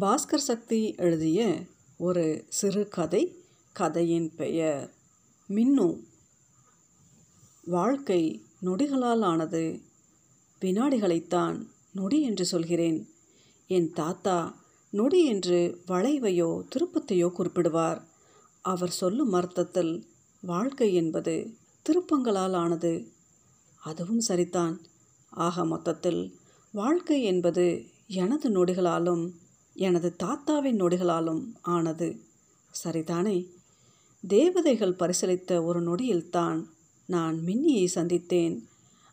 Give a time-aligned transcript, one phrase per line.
[0.00, 1.58] பாஸ்கர் சக்தி எழுதிய
[1.96, 4.94] ஒரு சிறுகதை கதையின் பெயர்
[5.48, 6.00] மின்னு.
[7.64, 9.80] வாழ்க்கை நொடிகளால் ஆனது
[10.60, 13.08] வினாடிகளைத்தான் நொடி என்று சொல்கிறேன்.
[13.66, 18.02] என் தாத்தா நொடி என்று வளைவையோ திருப்பத்தையோ குறிப்பிடுவார்.
[18.60, 20.06] அவர் சொல்லும் அர்த்தத்தில்
[20.40, 23.12] வாழ்க்கை என்பது திருப்பங்களால் ஆனது.
[23.80, 24.80] அதுவும் சரிதான்.
[25.30, 26.34] ஆக மொத்தத்தில்
[26.72, 29.32] வாழ்க்கை என்பது எனது நொடிகளாலும்
[29.78, 32.20] எனது தாத்தாவின் நொடிகளாலும் ஆனது.
[32.84, 33.46] சரிதானே?
[34.28, 36.64] தேவதைகள் பரிசளித்த ஒரு நொடியில்தான்
[37.06, 38.62] நான் மின்னியை சந்தித்தேன்.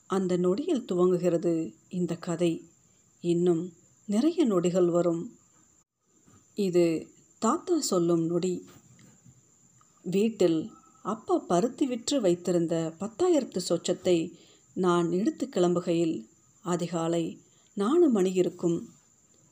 [0.08, 2.68] அந்த நொடியில் துவங்குகிறது இந்த கதை.
[3.22, 3.74] இன்னும்
[4.06, 5.36] நிறைய நொடிகள் வரும்.
[6.54, 7.08] இது
[7.40, 8.66] தாத்தா சொல்லும் நொடி.
[10.02, 10.72] வீட்டில்
[11.04, 14.32] அப்பா பருத்தி விற்று வைத்திருந்த பத்தாயிரத்து சொச்சத்தை
[14.74, 16.28] நான் எடுத்து கிளம்புகையில்
[16.62, 17.42] அதிகாலை
[17.74, 18.93] நாலு மணி இருக்கும்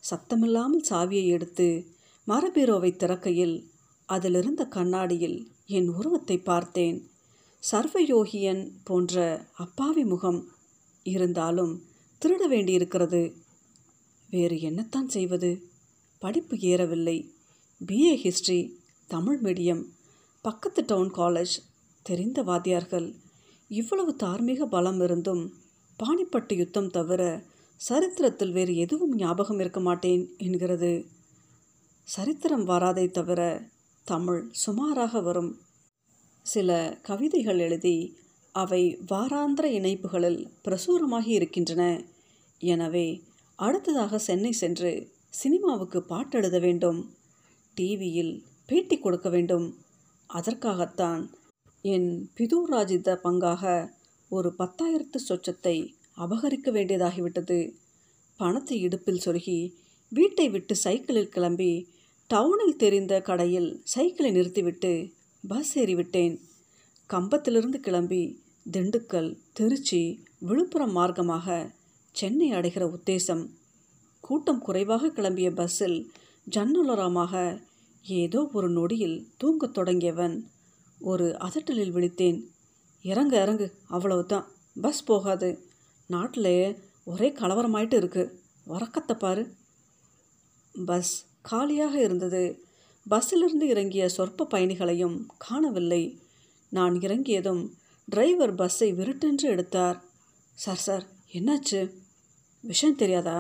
[0.10, 1.86] சத்தமில்லாமல் சாவியை எடுத்து
[2.28, 3.56] மரபீரோவை திறக்கையில்
[4.06, 7.10] அதிலிருந்த கண்ணாடியில் என் உருவத்தை பார்த்தேன்.
[7.72, 9.16] சர்வயோகியன் போன்ற
[9.56, 10.48] அப்பாவி முகம்
[11.04, 11.84] இருந்தாலும்
[12.22, 13.36] திருட வேண்டியிருக்கிறது.
[14.30, 15.52] வேறு என்னத்தான் செய்வது?
[16.20, 17.18] படிப்பு ஏறவில்லை.
[17.86, 19.84] பிஏ ஹிஸ்ட்ரி தமிழ் மீடியம்
[20.42, 21.56] பக்கத்து டவுன் காலேஜ்
[22.02, 23.16] தெரிந்த வாத்தியார்கள்.
[23.68, 25.54] இவ்வளவு தார்மீக பலம் இருந்தும்
[26.00, 27.44] பாணிப்பட்டு யுத்தம் தவிர
[27.82, 30.92] சரித்திரத்தில் வேறு எதுவும் ஞாபகம் இருக்க மாட்டேன் என்கிறது.
[32.08, 33.42] சரித்திரம் வராதை தவிர
[34.06, 35.60] தமிழ் சுமாராக வரும்.
[36.46, 37.98] சில கவிதைகள் எழுதி
[38.56, 41.84] அவை வாராந்திர இணைப்புகளில் பிரசுரமாகி இருக்கின்றன.
[42.58, 43.08] எனவே
[43.56, 44.92] அடுத்ததாக சென்னை சென்று
[45.30, 47.00] சினிமாவுக்கு பாட்டெழுத வேண்டும்.
[47.78, 48.34] டிவியில்
[48.66, 49.68] பேட்டி கொடுக்க வேண்டும்.
[50.30, 51.24] அதற்காகத்தான்
[51.82, 53.64] என் பிதூராஜித பங்காக
[54.30, 55.78] ஒரு பத்தாயிரத்து சொச்சத்தை
[56.18, 57.74] அபகரிக்க வேண்டியதாகிவிட்டது.
[58.38, 59.74] பணத்தை இடுப்பில் சொருகி
[60.10, 61.88] வீட்டை விட்டு சைக்கிளில் கிளம்பி
[62.30, 65.14] டவுனில் தெரிந்த கடையில் சைக்கிளை நிறுத்திவிட்டு
[65.48, 66.40] பஸ் ஏறிவிட்டேன்.
[67.06, 68.42] கம்பத்திலிருந்து கிளம்பி
[68.72, 71.72] திண்டுக்கல் திருச்சி விழுப்புரம் மார்க்கமாக
[72.12, 73.50] சென்னை அடைகிற உத்தேசம்.
[74.20, 76.12] கூட்டம் குறைவாக கிளம்பிய பஸ்ஸில்
[76.52, 77.62] ஜன்னலோரமாக
[78.04, 80.42] ஏதோ ஒரு நொடியில் தூங்கத் தொடங்கியவன்.
[81.00, 82.44] ஒரு அதட்டலில் விழித்தேன்.
[83.02, 84.48] இறங்கு இறங்கு அவ்வளவுதான்.
[84.82, 85.70] பஸ் போகாது.
[86.12, 86.54] நாட்டில்
[87.04, 88.34] ஒரே கலவரமாயிட்டு இருக்குது
[88.66, 89.44] உறக்கத்தை பாரு.
[90.86, 92.44] பஸ் காலியாக இருந்தது.
[93.06, 96.04] பஸ்ஸிலிருந்து இறங்கிய சொற்ப பயணிகளையும் காணவில்லை.
[96.70, 97.64] நான் இறங்கியதும்
[98.08, 99.98] டிரைவர் பஸ்ஸை விருட்டென்று எடுத்தார்.
[100.54, 101.82] சார் சார் என்னாச்சு?
[102.62, 103.38] விஷயம் தெரியாதா?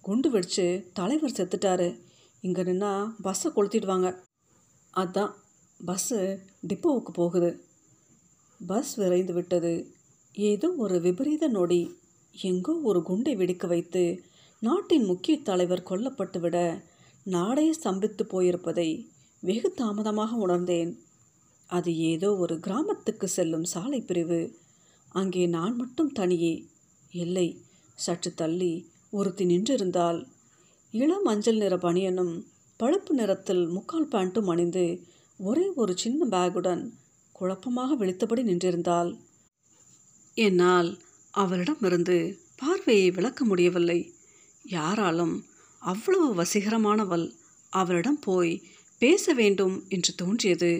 [0.00, 1.88] குண்டு வெடிச்சு தலைவர் செத்துட்டாரு.
[2.40, 2.92] இங்கே நின்னா
[3.22, 4.08] பஸ்ஸை கொளுத்திடுவாங்க.
[4.96, 5.32] அதான்
[5.86, 6.20] பஸ்ஸு
[6.68, 7.50] டிப்போவுக்கு போகுது.
[8.66, 9.72] பஸ் விரைந்து விட்டது.
[10.32, 11.82] ஏதோ ஒரு விபரீத நொடி.
[12.34, 14.02] எங்கோ ஒரு குண்டை வெடிக்க வைத்து
[14.62, 16.58] நாட்டின் முக்கிய தலைவர் கொல்லப்பட்டுவிட
[17.26, 18.88] நாடே ஸ்தம்பித்து போயிருப்பதை
[19.42, 20.92] வெகு தாமதமாக உணர்ந்தேன்.
[21.70, 24.40] அது ஏதோ ஒரு கிராமத்துக்கு செல்லும் சாலை பிரிவு.
[25.12, 26.54] அங்கே நான் மட்டும் தனியே.
[27.12, 27.46] இல்லை
[27.98, 28.72] சற்று தள்ளி
[29.10, 30.20] ஒருத்தி நின்றிருந்தால்
[30.94, 32.34] இளம் மஞ்சள் நிற பனியனும்
[32.80, 34.84] பழுப்பு நிறத்தில் முக்கால் பேண்ட்டும் அணிந்து
[35.40, 36.82] ஒரே ஒரு சின்ன பேக்குடன்
[37.32, 39.10] குழப்பமாக விழித்தபடி நின்றிருந்தாள்.
[40.36, 40.90] என்னால்
[41.34, 42.16] அவரிடமிருந்து
[42.56, 44.00] பார்வையை விளக்க முடியவில்லை.
[44.64, 45.34] யாராலும்
[45.82, 47.26] அவ்வளவு வசீகரமானவள்
[47.72, 48.52] அவளிடம் போய்
[48.98, 50.72] பேச வேண்டும் என்று தோன்றியது.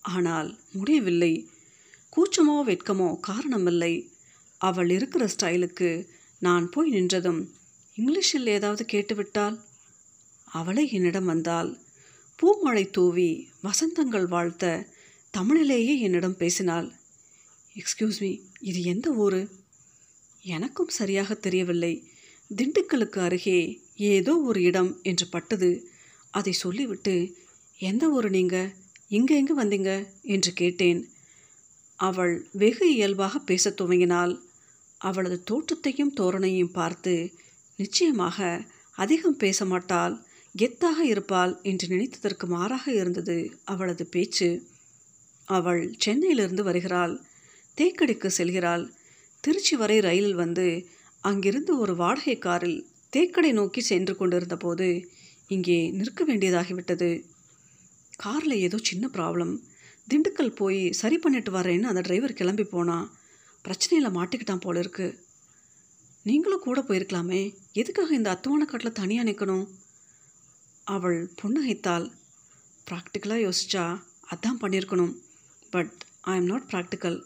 [0.00, 1.32] ஆனால் முடியவில்லை.
[2.16, 3.94] கூச்சமோ வெட்கமோ காரணமில்லை.
[4.60, 5.90] அவள் இருக்கிற ஸ்டைலுக்கு
[6.38, 7.40] நான் போய் நின்றதும்
[7.96, 9.56] இங்கிலீஷில் ஏதாவது கேட்டுவிட்டால்?
[10.44, 11.70] அவளை என்னிடம் வந்தால்
[12.38, 13.30] பூமழை தூவி
[13.62, 14.86] வசந்தங்கள் வாழ்த்த
[15.34, 16.88] தமிழிலேயே என்னிடம் பேசினாள்.
[17.76, 19.40] எக்ஸ்கியூஸ் மீ இது எந்த ஊர்?
[20.44, 21.94] எனக்கும் சரியாக தெரியவில்லை.
[22.50, 23.60] திண்டுக்கலுக்கு அருகே
[23.96, 25.70] ஏதோ ஒரு இடம் என்று பட்டது.
[26.30, 27.14] அதை சொல்லிவிட்டு
[27.78, 28.72] எந்த ஊர் நீங்கள்
[29.08, 30.06] இங்கே எங்கே வந்தீங்க?
[30.22, 31.00] என்று கேட்டேன்.
[31.96, 34.34] அவள் வெகு இயல்பாக பேசத் துவங்கினாள்.
[34.98, 37.14] அவளது தோற்றத்தையும் தோரணையும் பார்த்து
[37.76, 38.38] நிச்சயமாக
[38.94, 40.14] அதிகம் பேச மாட்டாள்
[40.58, 44.48] கெத்தாக இருப்பாள் என்று நினைத்ததற்கு மாறாக இருந்தது அவளது பேச்சு.
[45.48, 47.14] அவள் சென்னையிலிருந்து வருகிறாள்
[47.78, 48.84] தேக்கடிக்கு செல்கிறாள்.
[49.44, 50.66] திருச்சி வரை ரயிலில் வந்து
[51.20, 52.78] அங்கிருந்து ஒரு வாடகை காரில்
[53.12, 54.86] தேக்கடை நோக்கி சென்று கொண்டிருந்த போது
[55.48, 57.24] இங்கே நிற்க வேண்டியதாகிவிட்டது.
[58.16, 59.52] காரில் ஏதோ சின்ன ப்ராப்ளம்.
[60.08, 63.06] திண்டுக்கல் போய் சரி பண்ணிட்டு வரேன்னு அந்த டிரைவர் கிளம்பி போனான்
[63.64, 65.06] பிரச்சனையில் மாட்டிக்கிட்டான் போல இருக்கு.
[66.22, 67.42] நீங்களும் கூட போயிருக்கலாமே.
[67.72, 69.66] எதுக்காக இந்த அத்துவான காட்டில் தனியாக நிற்கணும்
[70.84, 72.06] அவள் புன்னகைத்தாள்.
[72.90, 73.84] ப்ராக்டிக்கலாக யோசிச்சா
[74.32, 75.14] அதான் பண்ணியிருக்கணும்.
[75.70, 75.94] But
[76.32, 77.18] I am not practical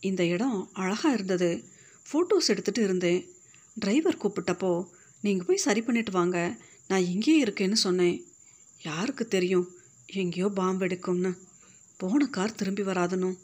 [0.00, 1.64] இந்த இடம் அழகாக இருந்தது.
[2.12, 3.28] ஃபோட்டோஸ் எடுத்துகிட்டு இருந்தேன்.
[3.74, 4.86] டிரைவர் கூப்பிட்டப்போ
[5.20, 6.58] நீங்கள் போய் சரி பண்ணிட்டு வாங்க.
[6.88, 8.24] நான் இங்கேயே இருக்கேன்னு சொன்னேன்.
[8.82, 9.68] யாருக்கு தெரியும்?
[10.06, 11.38] எங்கேயோ பாம்பு எடுக்கும்னு.
[11.96, 13.38] போன கார் திரும்பி வராதனும்.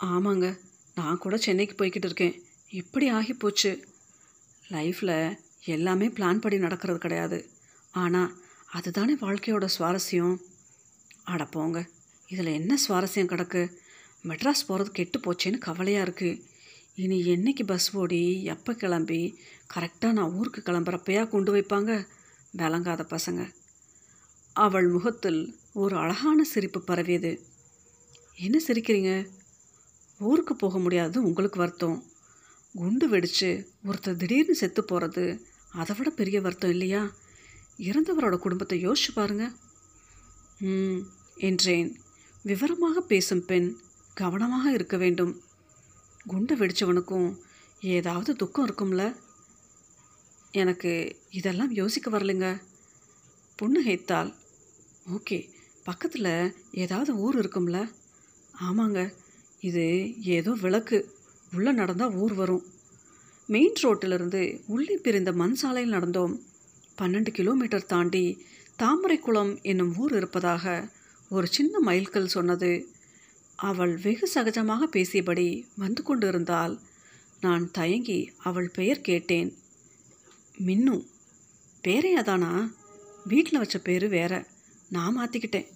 [0.00, 0.58] ஆமாங்க.
[0.94, 2.42] நான் கூட சென்னைக்கு போய்கிட்டு இருக்கேன்.
[2.70, 3.84] இப்படி ஆகி போச்சு.
[4.68, 7.48] லைஃப்பில் எல்லாமே பிளான் படி நடக்கிறது கிடையாது.
[7.90, 10.36] ஆனால் அதுதானே வாழ்க்கையோட சுவாரஸ்யம்.
[11.22, 11.88] அட போங்க.
[12.26, 13.72] இதில் என்ன சுவாரஸ்யம் கிடக்கு?
[14.24, 16.42] மெட்ராஸ் போகிறது கெட்டு போச்சேன்னு கவலையாக இருக்குது
[16.94, 19.38] இனி என்னைக்கு பஸ் ஓடி எப்போ கிளம்பி
[19.74, 22.06] கரெக்டாக நான் ஊருக்கு கிளம்புறப்பையா கொண்டு வைப்பாங்க?
[22.52, 23.50] விளங்காத பசங்க.
[24.52, 27.40] அவள் முகத்தில் ஒரு அழகான சிரிப்பு பரவியது.
[28.36, 29.28] என்ன சிரிக்கிறீங்க?
[30.18, 32.04] ஊருக்கு போக முடியாது உங்களுக்கு வருத்தம்.
[32.72, 35.24] குண்டு வெடித்து ஒருத்தர் திடீர்னு செத்து போகிறது
[35.72, 37.14] அதை விட பெரிய வருத்தம் இல்லையா?
[37.78, 39.52] இறந்தவரோட குடும்பத்தை யோசிச்சு பாருங்க.
[40.58, 41.00] ம்
[41.36, 41.96] என்றேன்.
[42.42, 43.80] விவரமாக பேசும் பெண்
[44.14, 45.40] கவனமாக இருக்க வேண்டும்.
[46.26, 47.38] குண்டு வெடிச்சவனுக்கும்
[47.80, 49.16] ஏதாவது துக்கம் இருக்கும்ல?
[50.52, 52.62] எனக்கு இதெல்லாம் யோசிக்க வரலைங்க.
[53.62, 54.34] புன்னகைத்தால்
[55.10, 55.48] ஓகே
[55.84, 57.90] பக்கத்தில் ஏதாவது ஊர் இருக்கும்ல?
[58.60, 59.12] ஆமாங்க
[59.60, 61.14] இது ஏதோ விளக்கு.
[61.54, 62.64] உள்ளே நடந்தால் ஊர் வரும்.
[63.46, 66.40] மெயின் ரோட்டிலிருந்து உள்ளே பிரிந்த மண் சாலையில் நடந்தோம்.
[66.98, 68.44] பன்னெண்டு கிலோமீட்டர் தாண்டி
[68.78, 70.88] தாமரைக்குளம் என்னும் ஊர் இருப்பதாக
[71.28, 72.88] ஒரு சின்ன மைல்கல் சொன்னது.
[73.60, 76.80] அவள் வெகு சகஜமாக பேசியபடி வந்து கொண்டிருந்தால்
[77.40, 79.54] நான் தயங்கி அவள் பெயர் கேட்டேன்.
[80.58, 81.06] மின்னு.
[81.82, 82.72] பேரே அதானா?
[83.24, 84.46] வீட்டில் வச்ச பேர் வேற.
[84.88, 85.66] நான் மாற்றிக்கிட்டேன்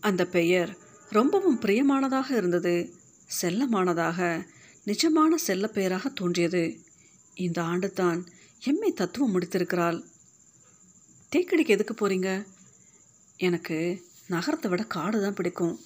[0.00, 0.76] அந்த பெயர்
[1.10, 2.92] ரொம்பவும் பிரியமானதாக இருந்தது.
[3.40, 4.46] செல்லமானதாக
[4.86, 6.80] நிஜமான செல்ல பெயராக தோன்றியது.
[7.34, 8.26] இந்த ஆண்டு தான்
[8.64, 10.04] எம்ஏ தத்துவம் முடித்திருக்கிறாள்.
[11.32, 12.46] தேக்கடிக்கு எதுக்கு போகிறீங்க
[13.36, 15.80] எனக்கு நகரத்தை விட காடு தான் பிடிக்கும்.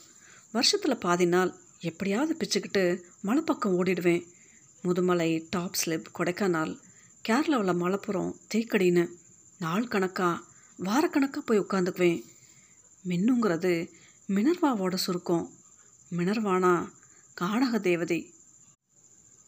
[0.53, 4.27] வருஷத்தில் பாதி நாள் எப்படியாவது பிச்சுக்கிட்டு மலைப்பக்கம் ஓடிடுவேன்.
[4.85, 6.79] முதுமலை டாப் ஸ்லிப் கொடைக்கானல்
[7.29, 9.09] கேரளாவில் மலைப்புறம் தேக்கடின்னு
[9.59, 10.45] நாள் கணக்காக
[10.85, 12.23] வாரக்கணக்காக போய் உட்காந்துக்குவேன்.
[13.09, 13.91] மின்னுங்கிறது
[14.29, 15.51] மினர்வாவோட சுருக்கம்.
[16.17, 16.89] மினர்வானா
[17.41, 18.31] காடக தேவதை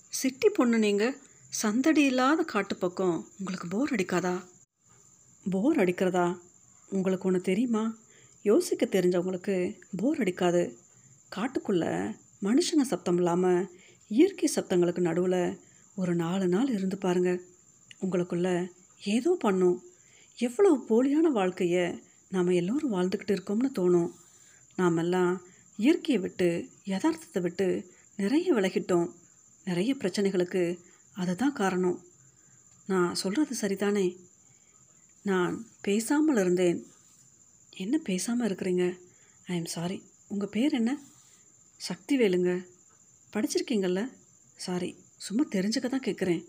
[0.09, 1.19] சிட்டி பொண்ணு நீங்கள்
[1.63, 4.45] சந்தடி இல்லாத காட்டு பக்கம் உங்களுக்கு போர் அடிக்காதா?
[5.51, 6.39] போர் அடிக்கிறதா?
[6.89, 7.97] உங்களுக்கு ஒன்று தெரியுமா?
[8.43, 10.79] யோசிக்க தெரிஞ்சவங்களுக்கு போர் அடிக்காது.
[11.37, 13.69] காட்டுக்குள்ளே மனுஷங்க சத்தம் இல்லாமல்
[14.09, 15.59] இயற்கை சத்தங்களுக்கு நடுவில்
[15.95, 17.41] ஒரு நாலு நாள் இருந்து பாருங்க.
[18.01, 18.69] உங்களுக்குள்ள
[19.05, 19.83] ஏதோ பண்ணும்.
[20.39, 24.11] எவ்வளவு போலியான வாழ்க்கையை நாம் எல்லோரும் வாழ்ந்துக்கிட்டு இருக்கோம்னு தோணும்.
[24.77, 25.47] நாமெல்லாம்
[25.77, 29.09] இயற்கையை விட்டு யதார்த்தத்தை விட்டு நிறைய விலகிட்டோம்.
[29.65, 30.79] நிறைய பிரச்சனைகளுக்கு
[31.13, 31.99] அதுதான் காரணம்.
[32.87, 34.17] நான் சொல்கிறது சரிதானே?
[35.23, 36.87] நான் பேசாமல் இருந்தேன்.
[37.71, 38.99] என்ன பேசாமல் இருக்கிறீங்க?
[39.47, 40.99] ஐ எம் சாரி உங்கள் பேர் என்ன?
[41.79, 42.67] சக்தி வேலுங்க.
[43.33, 44.01] படிச்சிருக்கீங்கள்ல
[44.57, 46.45] சாரி சும்மா தெரிஞ்சுக்க தான் கேட்குறேன்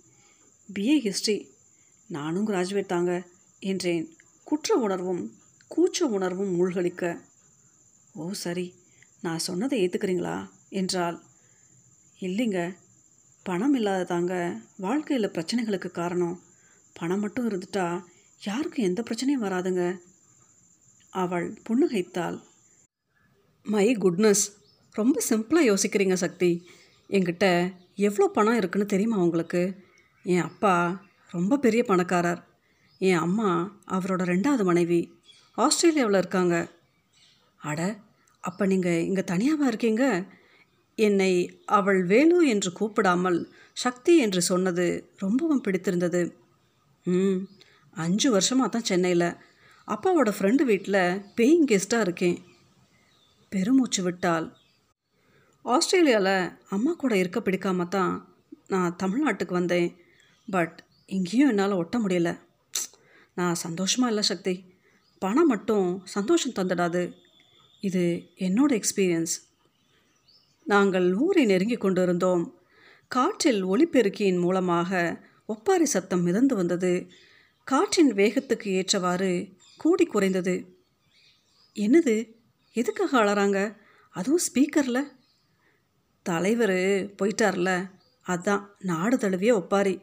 [0.73, 1.47] பிஏ ஹிஸ்ட்ரி
[2.07, 3.27] நானும் கிராஜுவேட் தாங்க
[3.59, 4.17] என்றேன்.
[4.43, 5.23] குற்ற உணர்வும்
[5.75, 7.21] கூச்ச உணர்வும் மூழ்கடிக்க.
[8.13, 8.73] ஓ சரி
[9.21, 11.21] நான் சொன்னதை ஏற்றுக்கிறீங்களா என்றால்
[12.19, 12.75] இல்லைங்க
[13.43, 16.41] பணம் இல்லாததாங்க வாழ்க்கையில் பிரச்சனைகளுக்கு காரணம்.
[16.93, 18.03] பணம் மட்டும் இருந்துட்டா
[18.43, 19.83] யாருக்கும் எந்த பிரச்சனையும் வராதுங்க.
[21.09, 22.41] அவள் புன்னகைத்தாள்.
[23.63, 24.45] மை குட்னஸ்
[24.95, 26.67] ரொம்ப சிம்பிளாக யோசிக்கிறீங்க சக்தி.
[27.09, 29.77] என்கிட்ட எவ்வளோ பணம் இருக்குன்னு தெரியுமா உங்களுக்கு?
[30.23, 32.41] என் அப்பா ரொம்ப பெரிய பணக்காரர்.
[32.97, 33.49] என் அம்மா
[33.91, 35.01] அவரோட ரெண்டாவது மனைவி.
[35.57, 36.71] ஆஸ்திரேலியாவில் இருக்காங்க.
[37.57, 37.99] அட
[38.39, 40.25] அப்போ நீங்கள் இங்கே தனியாகவா இருக்கீங்க?
[40.95, 43.39] என்னை அவள் வேலு என்று கூப்பிடாமல்
[43.73, 46.21] சக்தி என்று சொன்னது ரொம்பவும் பிடித்திருந்தது.
[47.05, 47.39] ம்
[47.93, 49.37] அஞ்சு வருஷமாக தான் சென்னையில்.
[49.87, 52.37] அப்பாவோட ஃப்ரெண்டு வீட்டில் பேயிங் கெஸ்ட்டாக இருக்கேன்.
[53.49, 54.47] பெருமூச்சு விட்டால்
[55.65, 58.13] ஆஸ்திரேலியாவில் அம்மா கூட இருக்க பிடிக்காம தான்
[58.67, 59.97] நான் தமிழ்நாட்டுக்கு வந்தேன்.
[60.47, 62.39] பட் இங்கேயும் என்னால் ஒட்ட முடியல.
[63.35, 64.53] நான் சந்தோஷமாக இல்லை சக்தி.
[65.19, 67.13] பணம் மட்டும் சந்தோஷம் தந்துடாது.
[67.81, 68.03] இது
[68.37, 69.35] என்னோட எக்ஸ்பீரியன்ஸ்
[70.63, 72.43] நாங்கள் ஊரை நெருங்கி கொண்டிருந்தோம்.
[73.07, 77.07] காற்றில் ஒளிப்பெருக்கியின் மூலமாக ஒப்பாரி சத்தம் மிதந்து வந்தது.
[77.63, 79.31] காற்றின் வேகத்துக்கு ஏற்றவாறு
[79.77, 80.55] கூடி குறைந்தது.
[81.75, 82.15] என்னது?
[82.75, 83.59] எதுக்காக அழறாங்க
[84.15, 85.17] அதுவும் ஸ்பீக்கரில்
[86.29, 86.77] தலைவர்
[87.17, 87.69] போயிட்டார்ல.
[88.27, 90.01] அதான் நாடு தழுவிய ஒப்பாரி.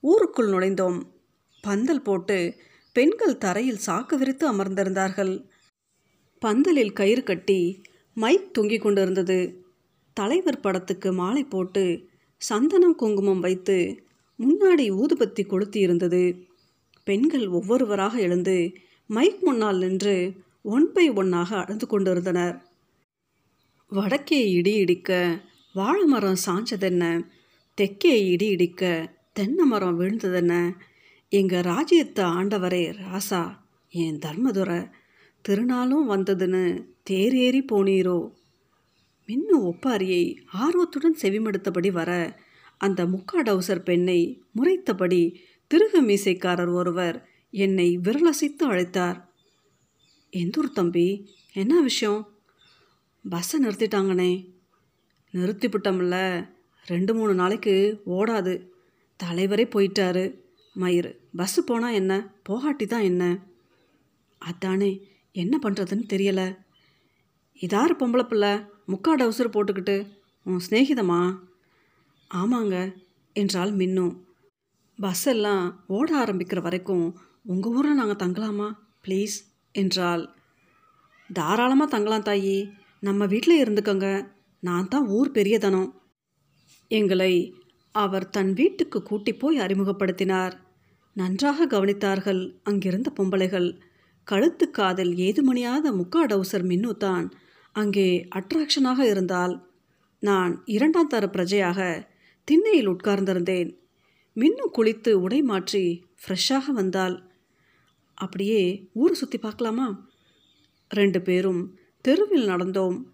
[0.00, 0.98] ஊருக்குள் நுழைந்தோம்.
[1.62, 2.38] பந்தல் போட்டு
[2.92, 5.32] பெண்கள் தரையில் சாக்கு விரித்து அமர்ந்திருந்தார்கள்.
[6.38, 7.82] பந்தலில் கயிறு கட்டி
[8.14, 9.38] மைக் தொங்கிக் கொண்டிருந்தது.
[10.12, 11.84] தலைவர் படத்துக்கு மாலை போட்டு
[12.36, 13.78] சந்தனம் குங்குமம் வைத்து
[14.38, 16.22] முன்னாடி ஊதுபத்தி கொளுத்தி இருந்தது
[17.04, 18.72] பெண்கள் ஒவ்வொருவராக எழுந்து
[19.06, 20.16] மைக் முன்னால் நின்று
[20.62, 22.56] ஒன் பை ஒன்னாக அழுது கொண்டிருந்தனர்.
[23.92, 25.40] வடக்கே இடி இடிக்க
[25.72, 27.26] வாழை மரம் சாஞ்சதென்ன?
[27.74, 30.76] தெற்கே இடி இடிக்க தென்னை மரம் விழுந்ததென்ன?
[31.28, 33.58] எங்கள் ராஜ்யத்தை ஆண்டவரே ராசா
[33.88, 34.90] என் தர்மதுரை
[35.48, 38.30] திருநாளும் வந்ததுன்னு தேரேறி போனீரோ?
[39.26, 42.38] மின்னு ஒப்பாரியை ஆர்வத்துடன் செவிமடுத்தபடி வர
[42.78, 45.36] அந்த முக்காடவுசர் பெண்ணை முறைத்தபடி
[45.74, 49.24] திருக மீசைக்காரர் ஒருவர் என்னை விரலசைத்து அழைத்தார்.
[50.32, 52.31] எந்தூர் தம்பி என்ன விஷயம்?
[53.28, 54.48] பஸ்ஸை நிறுத்திட்டாங்கண்ணே.
[55.32, 56.46] நிறுத்திவிட்டோம்ல
[56.86, 58.66] ரெண்டு மூணு நாளைக்கு ஓடாது.
[59.24, 60.40] தலைவரே போயிட்டாரு.
[60.74, 62.34] மயிர் பஸ்ஸு போனால் என்ன?
[62.48, 63.38] போகாட்டி தான் என்ன?
[64.38, 66.56] அதானே என்ன பண்ணுறதுன்னு தெரியலை.
[67.60, 68.52] இதாரு பொம்பளை பிள்ளை
[68.88, 70.08] முக்கா டவுசர் போட்டுக்கிட்டு
[70.42, 71.38] உன் சிநேகிதமா?
[72.34, 72.94] ஆமாங்க
[73.32, 74.18] என்றால் மின்னும்
[75.00, 78.76] பஸ் எல்லாம் ஓட ஆரம்பிக்கிற வரைக்கும் உங்கள் ஊரில் நாங்கள் தங்கலாமா?
[79.06, 79.36] ப்ளீஸ்
[79.72, 80.34] என்றால்
[81.32, 82.72] தாராளமாக தங்கலாம் தாயி.
[83.02, 84.08] நம்ம வீட்டில் இருந்துக்கோங்க.
[84.62, 85.90] நான் தான் ஊர் பெரியதனம்.
[86.90, 87.32] எங்களை
[87.94, 90.54] அவர் தன் வீட்டுக்கு கூட்டி போய் அறிமுகப்படுத்தினார்.
[91.16, 93.68] நன்றாக கவனித்தார்கள் அங்கிருந்த பொம்பளைகள்.
[94.28, 97.26] கழுத்து காதில் ஏதுமணியாத முக்காடவுசர் மின்னு தான்
[97.74, 98.06] அங்கே
[98.38, 99.54] அட்ராக்ஷனாக இருந்தால்
[100.22, 101.80] நான் இரண்டாம் தர பிரஜையாக
[102.48, 103.70] திண்ணையில் உட்கார்ந்திருந்தேன்.
[104.36, 105.84] மின்னு குளித்து உடை மாற்றி
[106.22, 107.16] ஃப்ரெஷ்ஷாக வந்தால்
[108.18, 109.88] அப்படியே ஊரை சுற்றி பார்க்கலாமா?
[110.90, 111.62] ரெண்டு பேரும்
[112.04, 113.04] தெருவில் நடந்தோம்.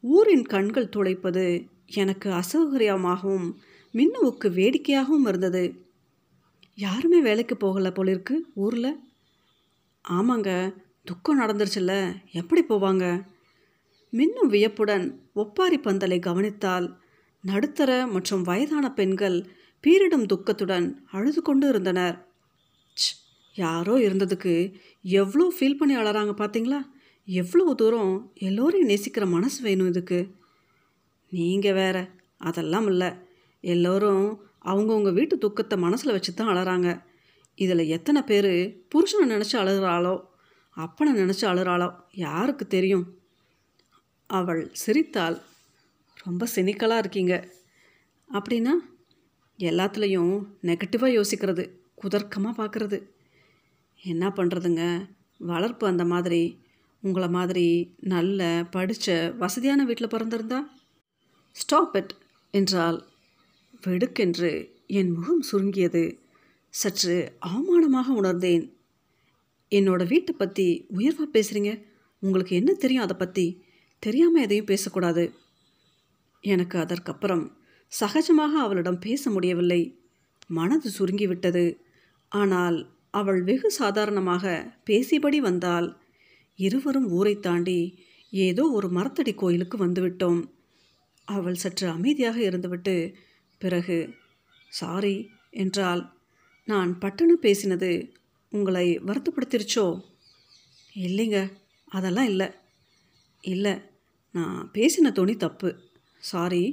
[0.00, 3.54] ஊரின் கண்கள் துளைப்பது எனக்கு அசௌகரியமாகவும்
[3.94, 5.74] மின்னுவுக்கு வேடிக்கையாகவும் இருந்தது.
[6.74, 8.98] யாருமே வேலைக்கு போகலை போலிருக்கு ஊரில்.
[10.08, 13.04] ஆமாங்க துக்கம் நடந்துருச்சுல்ல எப்படி போவாங்க?
[14.10, 16.96] மின்னும் வியப்புடன் ஒப்பாரி பந்தலை கவனித்தால்
[17.40, 19.46] நடுத்தர மற்றும் வயதான பெண்கள்
[19.84, 22.16] பீரிடும் துக்கத்துடன் அழுது கொண்டு இருந்தனர்.
[22.96, 23.14] ச்
[23.54, 24.54] யாரோ இருந்ததுக்கு
[25.02, 26.80] எவ்வளோ ஃபீல் பண்ணி அழறாங்க பார்த்தீங்களா
[27.28, 30.34] எவ்வளோ தூரம் எல்லோரையும் நேசிக்கிற மனசு வேணும் இதுக்கு?
[31.28, 32.10] நீங்கள் வேற.
[32.38, 33.10] அதெல்லாம் இல்லை.
[33.60, 37.02] எல்லோரும் அவங்கவுங்க வீட்டு துக்கத்தை மனசில் வச்சு தான் அழகிறாங்க
[37.54, 40.14] இதில் எத்தனை பேர் புருஷனை நினச்சி அழுகிறாளோ
[40.76, 43.06] அப்பனை நினச்சி அழுகிறாளோ யாருக்கு தெரியும்?
[44.26, 45.36] அவள் சிரித்தாள்.
[46.24, 47.48] ரொம்ப சினிக்கலாக இருக்கீங்க.
[48.32, 48.74] அப்படின்னா
[49.58, 51.64] எல்லாத்துலேயும் நெகட்டிவாக யோசிக்கிறது
[52.02, 52.98] குதர்க்கமாக பார்க்குறது
[54.00, 55.08] என்ன பண்ணுறதுங்க
[55.40, 56.61] வளர்ப்பு அந்த மாதிரி
[57.02, 60.60] உங்களை மாதிரி நல்ல படித்த வசதியான வீட்டில் பிறந்திருந்தா?
[61.52, 62.12] ஸ்டாப் இட்
[62.50, 63.06] என்றால்
[63.82, 64.50] வெடுக்கென்று
[64.86, 66.20] என் முகம் சுருங்கியது.
[66.68, 67.16] சற்று
[67.46, 68.76] அவமானமாக உணர்ந்தேன்.
[69.68, 71.86] என்னோட வீட்டை பற்றி உயர்வாக பேசுகிறீங்க
[72.18, 73.64] உங்களுக்கு என்ன தெரியும் அதை பற்றி
[73.98, 75.24] தெரியாமல் எதையும் பேசக்கூடாது.
[76.40, 77.44] எனக்கு அதற்கப்புறம்
[78.00, 79.82] சகஜமாக அவளிடம் பேச முடியவில்லை.
[80.46, 81.76] மனது சுருங்கிவிட்டது.
[82.28, 82.78] ஆனால்
[83.10, 85.88] அவள் வெகு சாதாரணமாக பேசியபடி வந்தால்
[86.66, 87.78] இருவரும் ஊரை தாண்டி
[88.32, 90.40] ஏதோ ஒரு மரத்தடி கோயிலுக்கு வந்துவிட்டோம்.
[91.28, 92.94] அவள் சற்று அமைதியாக இருந்துவிட்டு
[93.60, 93.98] பிறகு
[94.72, 95.16] சாரி
[95.62, 96.02] என்றால்
[96.68, 97.90] நான் பட்டுன்னு பேசினது
[98.52, 99.86] உங்களை வருத்தப்படுத்திருச்சோ?
[100.94, 101.38] இல்லைங்க
[101.92, 102.48] அதெல்லாம் இல்லை.
[103.44, 103.74] இல்லை
[104.34, 105.70] நான் பேசின துணி தப்பு.
[106.22, 106.64] சாரி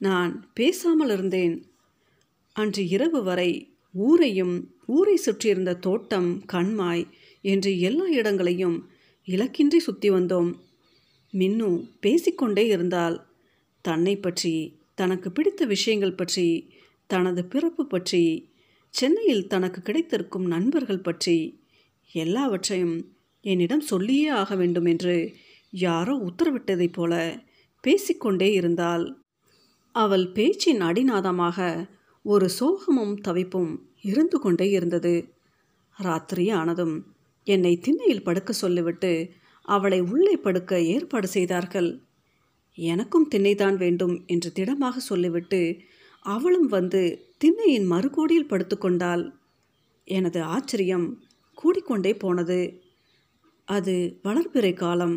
[0.00, 1.54] நான் பேசாமல் இருந்தேன்.
[2.56, 3.50] அன்று இரவு வரை
[3.94, 4.56] ஊரையும்
[4.96, 7.04] ஊரை சுற்றியிருந்த தோட்டம் கண்மாய்
[7.44, 8.76] என்று எல்லா இடங்களையும்
[9.28, 10.50] இலக்கின்றி சுற்றி வந்தோம்.
[11.32, 11.68] மின்னு
[12.00, 13.16] பேசிக்கொண்டே இருந்தால்
[13.84, 14.54] தன்னை பற்றி
[14.94, 16.46] தனக்கு பிடித்த விஷயங்கள் பற்றி
[17.06, 18.22] தனது பிறப்பு பற்றி
[18.94, 21.36] சென்னையில் தனக்கு கிடைத்திருக்கும் நண்பர்கள் பற்றி
[22.10, 22.96] எல்லாவற்றையும்
[23.44, 25.16] என்னிடம் சொல்லியே ஆக வேண்டும் என்று
[25.72, 27.12] யாரோ உத்தரவிட்டதைப் போல
[27.84, 29.04] பேசிக்கொண்டே இருந்தால்
[29.94, 31.58] அவள் பேச்சின் அடிநாதமாக
[32.24, 33.70] ஒரு சோகமும் தவிப்பும்
[34.02, 35.14] இருந்து கொண்டே இருந்தது.
[35.96, 36.96] ராத்திரி ஆனதும்
[37.48, 39.12] என்னை திண்ணையில் படுக்க சொல்லிவிட்டு
[39.62, 41.90] அவளை உள்ளே படுக்க ஏற்பாடு செய்தார்கள்.
[42.78, 45.60] எனக்கும் திண்ணைதான் வேண்டும் என்று திடமாக சொல்லிவிட்டு
[46.24, 47.02] அவளும் வந்து
[47.44, 49.24] திண்ணையின் மறுகோடியில் படுத்துக்கொண்டாள்
[50.08, 51.06] எனது ஆச்சரியம்
[51.58, 52.60] கூடிக்கொண்டே போனது.
[53.68, 55.16] அது வளர்பிறை காலம்.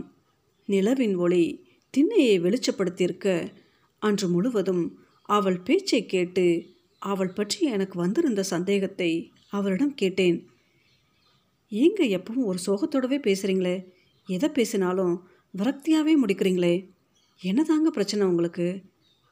[0.69, 1.45] நிலவின் ஒளி
[1.93, 3.27] திண்ணையை வெளிச்சப்படுத்தியிருக்க
[4.01, 4.83] அன்று முழுவதும்
[5.29, 6.45] அவள் பேச்சை கேட்டு
[7.01, 9.11] அவள் பற்றி எனக்கு வந்திருந்த சந்தேகத்தை
[9.49, 10.37] அவளிடம் கேட்டேன்.
[11.71, 13.85] ஏங்க எப்பவும் ஒரு சோகத்தோடவே பேசுகிறீங்களே
[14.25, 16.89] எதை பேசினாலும் விரக்தியாகவே முடிக்கிறீங்களே?
[17.43, 18.81] என்னதாங்க பிரச்சனை உங்களுக்கு?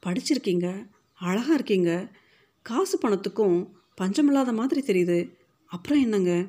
[0.05, 2.11] படிச்சிருக்கீங்க அழகாக இருக்கீங்க.
[2.61, 3.69] காசு பணத்துக்கும்
[4.01, 5.31] பஞ்சமில்லாத மாதிரி தெரியுது.
[5.65, 6.47] அப்புறம் என்னங்க?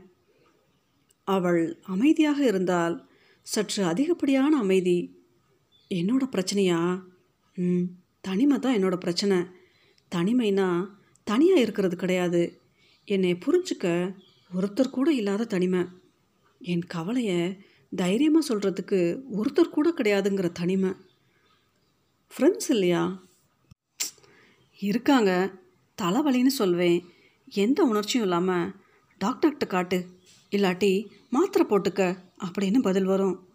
[1.25, 3.09] அவள் அமைதியாக இருந்தால்
[3.43, 5.19] சற்று அதிகப்படியான அமைதி.
[5.89, 7.03] என்னோட பிரச்சனையா?
[7.55, 7.83] ம்
[8.21, 9.37] தனிமை தான் என்னோட பிரச்சனை.
[10.15, 10.87] தனிமைனா
[11.25, 12.61] தனியாக இருக்கிறது கிடையாது.
[13.05, 14.15] என்னை புரிஞ்சுக்க
[14.55, 15.85] ஒருத்தர் கூட இல்லாத தனிமை.
[16.59, 17.57] என் கவலையை
[17.97, 20.93] தைரியமாக சொல்கிறதுக்கு ஒருத்தர் கூட கிடையாதுங்கிற தனிமை.
[22.37, 23.23] ஃப்ரெண்ட்ஸ் இல்லையா?
[24.79, 25.53] இருக்காங்க.
[26.03, 27.05] தலைவலின்னு சொல்வேன்.
[27.47, 28.73] எந்த உணர்ச்சியும் இல்லாமல்
[29.25, 30.07] டாக்டர்கிட்ட காட்டு
[30.51, 33.49] இல்லாட்டி மாத்திரை போட்டுக்க அப்படின்னு பதில் வரும்.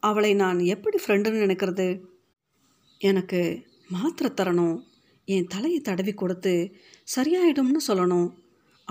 [0.00, 2.00] அவளை நான் எப்படி ஃப்ரெண்டுன்னு நினைக்கிறது?
[2.98, 4.82] எனக்கு மாத்திரை தரணும்.
[5.24, 6.76] என் தலையை தடவி கொடுத்து
[7.16, 8.32] சரியாயிடும்னு சொல்லணும்.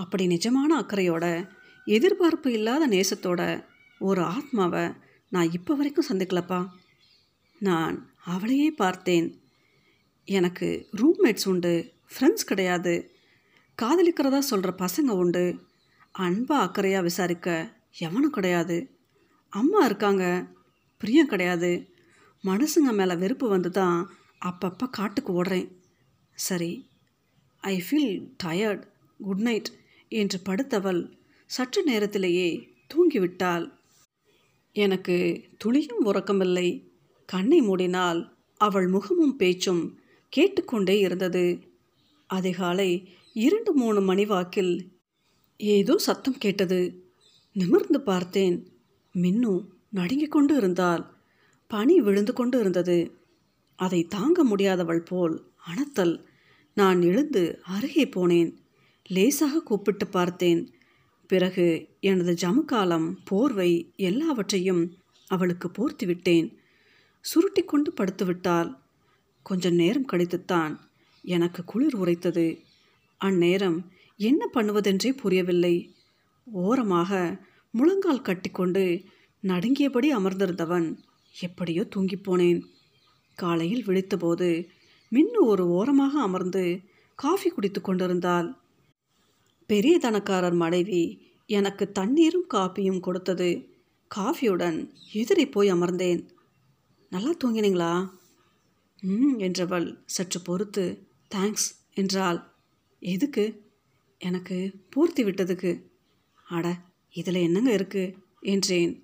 [0.02, 1.24] அப்படி நிஜமான அக்கறையோட
[1.84, 3.42] எதிர்பார்ப்பு இல்லாத நேசத்தோட
[3.98, 4.84] ஒரு ஆத்மாவை
[5.34, 6.60] நான் இப்போ வரைக்கும் சந்திக்கலப்பா.
[7.60, 9.26] நான் அவளையே பார்த்தேன்.
[10.24, 11.72] எனக்கு ரூம்மேட்ஸ் உண்டு
[12.12, 12.94] ஃப்ரெண்ட்ஸ் கிடையாது.
[13.82, 15.44] காதலிக்கிறதா சொல்கிற பசங்க உண்டு.
[16.18, 17.48] அன்பா அக்கறையாக விசாரிக்க
[17.98, 18.78] எவனும் கிடையாது.
[19.52, 20.24] அம்மா இருக்காங்க
[21.00, 21.70] பிரியம் கிடையாது.
[22.44, 23.98] மனசுங்க மேலே வெறுப்பு வந்து தான்
[24.44, 25.68] அப்பப்போ காட்டுக்கு ஓடுறேன்.
[26.48, 26.72] சரி
[27.60, 28.84] I feel tired
[29.20, 29.70] good night
[30.10, 31.12] என்று படுத்தவள்
[31.46, 32.48] சற்று நேரத்திலேயே
[32.88, 33.70] தூங்கிவிட்டாள்.
[34.72, 35.16] எனக்கு
[35.58, 36.68] துளியும் உறக்கமில்லை.
[37.26, 38.20] கண்ணை மூடினால்
[38.56, 39.82] அவள் முகமும் பேச்சும்
[40.28, 41.44] கேட்டுக்கொண்டே இருந்தது.
[42.26, 42.90] அதிகாலை
[43.32, 44.74] இரண்டு மூணு மணி வாக்கில்
[45.56, 46.80] ஏதோ சத்தம் கேட்டது.
[47.52, 48.56] நிமிர்ந்து பார்த்தேன்.
[49.14, 51.04] மின்னு நடுங்கிக் கொண்டு இருந்தால்
[51.66, 52.98] பனி விழுந்து கொண்டு இருந்தது
[53.76, 55.36] அதை தாங்க முடியாதவள் போல்
[55.66, 56.14] அனத்தல்.
[56.74, 58.52] நான் எழுந்து அருகே போனேன்.
[59.14, 60.72] லேசாக கூப்பிட்டு பார்த்தேன்.
[61.26, 64.82] பிறகு எனது ஜமுக்காலம் போர்வை எல்லாவற்றையும்
[65.26, 66.58] அவளுக்கு போர்த்து விட்டேன்
[67.20, 68.70] சுருட்டி கொண்டு படுத்துவிட்டாள்.
[69.42, 70.78] கொஞ்சம் கொஞ்ச நேரம் கழித்துத்தான்
[71.22, 72.46] எனக்கு குளிர் உரைத்தது.
[73.24, 73.78] அந்நேரம்
[74.16, 75.74] என்ன பண்ணுவதென்றே புரியவில்லை.
[76.44, 77.40] ஓரமாக
[77.70, 79.02] முழங்கால் கட்டிக்கொண்டு
[79.42, 80.98] நடுங்கியபடி அமர்ந்திருந்தவன்
[81.40, 82.60] எப்படியோ தூங்கிப் போனேன்.
[83.34, 84.68] காலையில் விழித்தபோது
[85.12, 86.80] மின்னு ஒரு ஓரமாக அமர்ந்து
[87.14, 88.48] காஃபி குடித்து கொண்டிருந்தாள்.
[89.70, 93.68] பெரிய தனக்காரர் மனைவி எனக்கு தண்ணீரும் காப்பியும் கொடுத்தது.
[94.16, 96.28] காஃபியுடன் எதிரி போய் அமர்ந்தேன்.
[97.10, 98.10] நல்லா தூங்கினீங்களா?
[99.00, 102.52] ம் என்றவள் சற்று பொறுத்து தேங்க்ஸ் என்றாள்.
[103.00, 103.44] எதுக்கு?
[104.18, 105.82] எனக்கு பூர்த்தி விட்டதுக்கு.
[106.48, 106.76] அட
[107.12, 108.16] இதில் என்னங்க இருக்கு?
[108.40, 109.02] என்றேன்.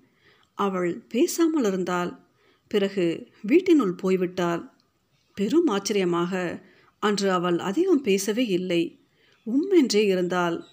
[0.53, 2.27] அவள் பேசாமல் இருந்தால்
[2.67, 4.69] பிறகு வீட்டினுள் போய்விட்டாள்.
[5.35, 6.63] பெரும் ஆச்சரியமாக
[6.99, 9.06] அன்று அவள் அதிகம் பேசவே இல்லை.
[9.47, 10.63] உம்மென்றே இருந்தாள்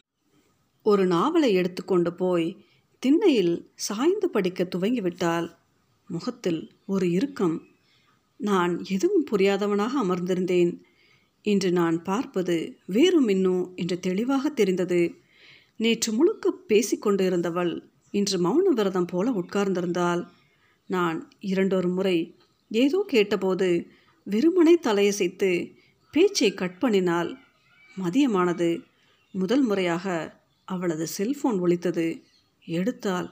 [0.82, 2.56] ஒரு நாவலை எடுத்துக்கொண்டு போய்
[2.98, 5.48] திண்ணையில் சாய்ந்து படிக்க துவங்கிவிட்டாள்
[6.08, 7.62] முகத்தில் ஒரு இறுக்கம்.
[8.37, 10.72] நான் எதுவும் புரியாதவனாக அமர்ந்திருந்தேன்.
[11.42, 15.14] இன்று நான் பார்ப்பது வேறு மின்னு என்று தெளிவாக தெரிந்தது.
[15.76, 17.72] நேற்று முழுக்க பேசிக்கொண்டு இருந்தவள்
[18.10, 20.22] இன்று மௌன விரதம் போல உட்கார்ந்திருந்தாள்.
[20.87, 22.37] நான் இரண்டொரு முறை
[22.70, 23.87] ஏதோ கேட்டபோது
[24.26, 25.50] வெறுமனை தலையசைத்து
[26.14, 27.30] பேச்சை கட் பண்ணினாள்.
[27.96, 28.85] மதியமானது.
[29.33, 30.07] முதல் முறையாக
[30.64, 32.22] அவளது செல்போன் ஒழித்தது
[32.66, 33.28] எடுத்தாள்.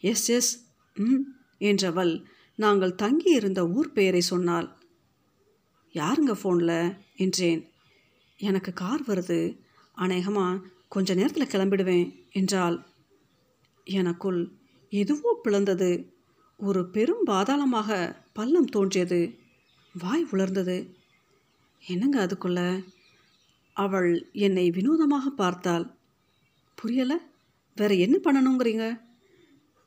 [0.00, 0.52] எஸ் எஸ்
[0.94, 1.22] ம்
[1.58, 2.24] என்றவள்
[2.56, 4.68] நாங்கள் தங்கியிருந்த ஊர் பெயரை சொன்னாள்.
[5.92, 7.62] யாருங்க ஃபோனில் என்றேன்.
[8.36, 9.58] எனக்கு கார் வருது.
[9.92, 12.86] அநேகமாக கொஞ்ச நேரத்தில் கிளம்பிடுவேன் என்றாள்.
[13.84, 14.52] எனக்குள்
[14.90, 16.12] எதுவோ பிளந்தது.
[16.56, 17.90] ஒரு பெரும் பாதாளமாக
[18.32, 19.38] பள்ளம் தோன்றியது.
[19.94, 20.76] வாய் உலர்ந்தது.
[21.86, 22.68] என்னங்க அதுக்குள்ளே?
[23.74, 25.94] அவள் என்னை வினோதமாக பார்த்தாள்.
[26.82, 27.16] புரியலை?
[27.74, 29.00] வேற என்ன பண்ணணுங்கிறீங்க?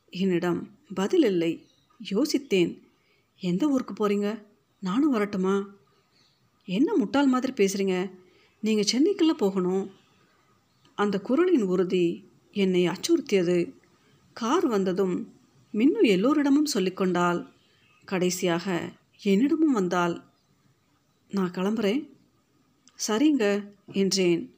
[0.10, 1.66] என்னிடம் பதில் இல்லை.
[2.10, 2.82] யோசித்தேன்.
[3.40, 4.44] எந்த ஊருக்கு போகிறீங்க
[4.80, 5.66] நானும் வரட்டுமா?
[6.66, 8.12] என்ன முட்டாள் மாதிரி பேசுகிறீங்க
[8.60, 9.92] நீங்கள் சென்னைக்குள்ளே போகணும்.
[10.96, 13.74] அந்த குரலின் உறுதி என்னை அச்சுறுத்தியது.
[14.34, 15.34] கார் வந்ததும்
[15.74, 17.48] மின்னு எல்லோரிடமும் சொல்லிக்கொண்டாள்
[18.06, 20.22] கடைசியாக என்னிடமும் வந்தாள்.
[21.30, 22.17] நான் கிளம்புறேன்.
[23.00, 24.56] சரிங்க என்றேன்.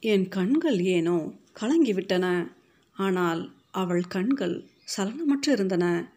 [0.00, 2.52] என் கண்கள் ஏனோ கலங்கிவிட்டன.
[2.92, 4.64] ஆனால் அவள் கண்கள்
[4.96, 6.12] சலனமற்று இருந்தன.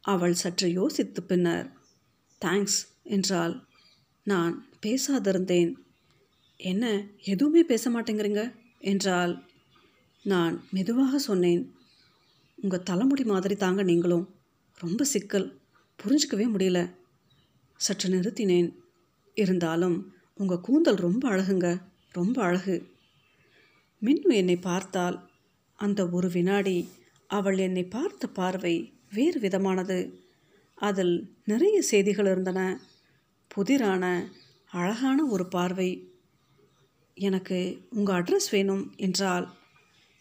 [0.00, 1.72] அவள் சற்று யோசித்து பின்னர்
[2.44, 3.66] தேங்க்ஸ் என்றாள்.
[4.24, 5.72] நான் பேசாதிருந்தேன்.
[6.56, 8.54] என்ன எதுவுமே பேச மாட்டேங்கிறீங்க?
[8.78, 9.48] என்றால்
[10.24, 11.62] நான் மெதுவாக சொன்னேன்
[12.58, 14.26] உங்கள் தலைமுடி மாதிரி தாங்க நீங்களும்.
[14.78, 15.60] ரொம்ப சிக்கல்.
[15.98, 16.94] புரிஞ்சுக்கவே முடியல.
[17.76, 18.70] சற்று நிறுத்தினேன்.
[19.34, 19.96] இருந்தாலும்
[20.38, 21.82] உங்கள் கூந்தல் ரொம்ப அழகுங்க.
[22.12, 22.88] ரொம்ப அழகு.
[24.02, 25.30] மின்னு என்னை பார்த்தால்
[25.78, 26.88] அந்த ஒரு வினாடி
[27.26, 29.98] அவள் என்னை பார்த்த பார்வை வேறு விதமானது.
[30.74, 32.80] அதில் நிறைய செய்திகள் இருந்தன.
[33.54, 34.28] புதிரான
[34.70, 35.90] அழகான ஒரு பார்வை.
[37.14, 39.48] எனக்கு உங்கள் அட்ரஸ் வேணும் என்றால்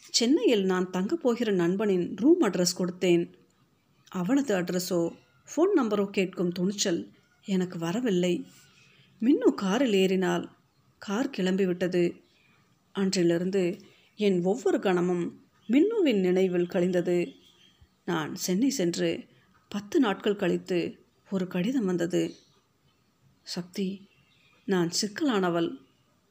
[0.09, 3.33] சென்னையில் நான் தங்கப் போகிற நண்பனின் ரூம் அட்ரஸ் கொடுத்தேன்.
[4.07, 5.01] அவளது அட்ரஸோ
[5.49, 7.11] ஃபோன் நம்பரோ கேட்கும் துணிச்சல்
[7.45, 8.45] எனக்கு வரவில்லை.
[9.21, 10.49] மின்னு காரில் ஏறினால்
[10.97, 12.03] கார் கிளம்பிவிட்டது.
[12.91, 13.79] அன்றிலிருந்து
[14.15, 15.25] என் ஒவ்வொரு கணமும்
[15.69, 17.27] மின்னுவின் நினைவில் கழிந்தது.
[18.05, 19.27] நான் சென்னை சென்று
[19.67, 20.79] பத்து நாட்கள் கழித்து
[21.29, 22.33] ஒரு கடிதம் வந்தது.
[23.41, 24.09] சக்தி
[24.65, 25.69] நான் சிக்கலானவள்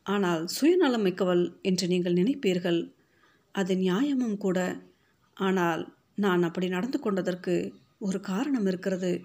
[0.03, 2.81] ஆனால் சுயநலம் மிக்கவள் என்று நீங்கள் நினைப்பீர்கள்.
[3.53, 4.59] அது நியாயமும் கூட.
[5.37, 9.25] ஆனால் நான் அப்படி நடந்து கொண்டதற்கு ஒரு காரணம் இருக்கிறது.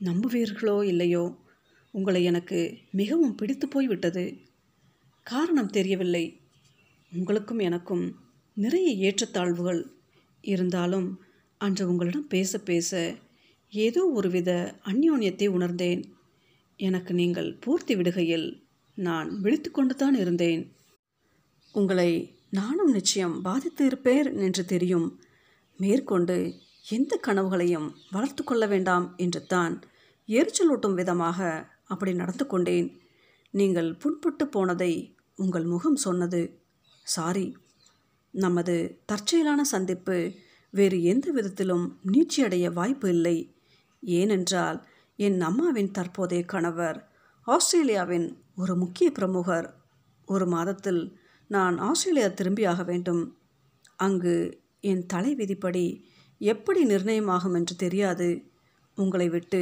[0.00, 1.24] நம்புவீர்களோ இல்லையோ?
[1.94, 2.58] உங்களை எனக்கு
[2.90, 4.24] மிகவும் பிடித்து போய்விட்டது.
[5.26, 6.24] காரணம் தெரியவில்லை.
[7.12, 8.04] உங்களுக்கும் எனக்கும்
[8.56, 9.80] நிறைய ஏற்றத்தாழ்வுகள்
[10.44, 11.08] இருந்தாலும்
[11.60, 12.90] அன்று உங்களிடம் பேச பேச
[13.72, 14.50] ஏதோ ஒருவித
[14.84, 16.02] அந்யோன்யத்தை உணர்ந்தேன்.
[16.76, 18.46] எனக்கு நீங்கள் பூர்த்தி விடுகையில்
[18.98, 20.62] நான் விழித்து கொண்டு தான் இருந்தேன்.
[21.74, 22.10] உங்களை
[22.50, 25.08] நானும் நிச்சயம் பாதித்து இருப்பேன் என்று தெரியும்.
[25.78, 26.36] மேற்கொண்டு
[26.88, 29.74] எந்த கனவுகளையும் வளர்த்து கொள்ள வேண்டாம் என்று தான்
[30.28, 31.38] எரிச்சலூட்டும் விதமாக
[31.90, 32.88] அப்படி நடந்து கொண்டேன்
[33.50, 34.92] நீங்கள் புண்பட்டு போனதை
[35.36, 36.40] உங்கள் முகம் சொன்னது.
[37.04, 37.46] சாரி.
[38.30, 38.74] நமது
[39.06, 40.16] தற்செயலான சந்திப்பு
[40.70, 43.38] வேறு எந்த விதத்திலும் நீட்சியடைய வாய்ப்பு இல்லை.
[44.00, 44.78] ஏனென்றால்
[45.16, 46.98] என் அம்மாவின் தற்போதைய கணவர்
[47.46, 48.26] ஆஸ்திரேலியாவின்
[48.56, 49.68] ஒரு முக்கிய பிரமுகர்.
[50.26, 51.02] ஒரு மாதத்தில்
[51.48, 53.22] நான் ஆஸ்திரேலியா திரும்பியாக வேண்டும்.
[53.96, 54.34] அங்கு
[54.80, 55.86] என் தலை விதிப்படி
[56.38, 58.28] எப்படி நிர்ணயமாகும் என்று தெரியாது.
[58.94, 59.60] உங்களை விட்டு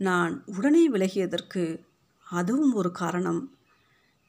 [0.00, 1.84] நான் உடனே விலகியதற்கு
[2.24, 3.58] அதுவும் ஒரு காரணம்.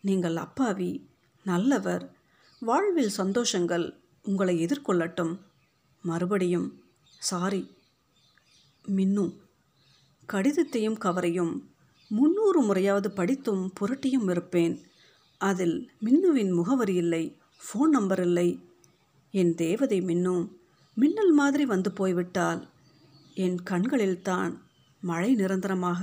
[0.01, 1.09] நீங்கள் அப்பாவி
[1.43, 2.15] நல்லவர்
[2.59, 5.39] வாழ்வில் சந்தோஷங்கள் உங்களை எதிர்கொள்ளட்டும்.
[6.01, 6.83] மறுபடியும்
[7.19, 7.71] சாரி
[8.87, 9.37] மின்னு.
[10.33, 11.63] கடிதத்தையும் கவரையும்
[12.07, 14.85] முன்னூறு முறையாவது படித்தும் புரட்டியும் இருப்பேன்.
[15.37, 18.65] அதில் மின்னுவின் முகவரி இல்லை ஃபோன் நம்பர் இல்லை.
[19.31, 20.51] என் தேவதை மின்னு
[20.93, 22.69] மின்னல் மாதிரி வந்து போய்விட்டால்
[23.33, 24.60] என் கண்களில்தான்
[25.01, 26.01] மழை நிரந்தரமாக